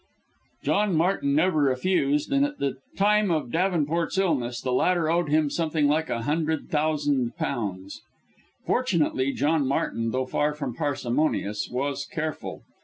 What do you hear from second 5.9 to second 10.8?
a hundred thousand pounds. Fortunately John Martin, though far from